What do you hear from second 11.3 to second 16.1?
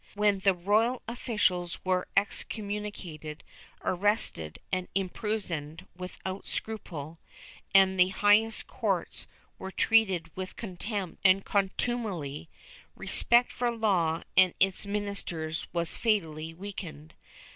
contumely, respect for law and its ministers was